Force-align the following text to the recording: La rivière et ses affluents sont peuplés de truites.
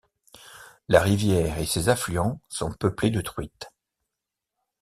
La 0.87 0.99
rivière 0.99 1.59
et 1.59 1.67
ses 1.67 1.87
affluents 1.87 2.41
sont 2.49 2.71
peuplés 2.71 3.11
de 3.11 3.21
truites. 3.21 3.71